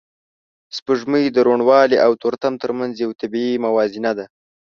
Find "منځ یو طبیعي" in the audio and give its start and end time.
2.77-3.55